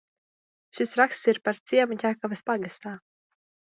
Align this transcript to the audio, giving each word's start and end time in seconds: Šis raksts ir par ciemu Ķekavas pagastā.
Šis 0.77 0.95
raksts 1.01 1.29
ir 1.33 1.39
par 1.49 1.61
ciemu 1.73 1.99
Ķekavas 2.05 2.43
pagastā. 2.49 2.95